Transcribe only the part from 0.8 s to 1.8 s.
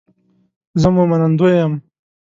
زه مو منندوی یم